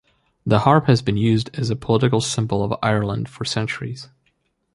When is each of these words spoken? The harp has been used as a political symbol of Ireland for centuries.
The 0.47 0.61
harp 0.61 0.87
has 0.87 1.03
been 1.03 1.15
used 1.15 1.51
as 1.59 1.69
a 1.69 1.75
political 1.75 2.21
symbol 2.21 2.63
of 2.63 2.73
Ireland 2.81 3.29
for 3.29 3.45
centuries. 3.45 4.09